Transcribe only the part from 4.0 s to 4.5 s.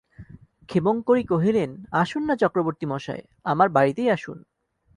আসুন।